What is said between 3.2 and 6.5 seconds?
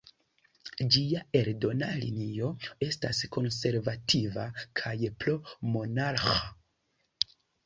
konservativa kaj pro-monarĥa.